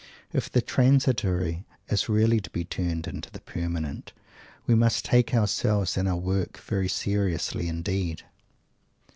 [0.33, 4.13] If the Transitory is really to be turned into the Permanent,
[4.65, 8.23] we must take ourselves and our work very seriously indeed!